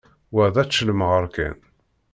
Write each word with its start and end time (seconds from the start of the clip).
Wa 0.33 0.45
d 0.53 0.55
ačellemɣar 0.61 1.25
kan. 1.35 1.57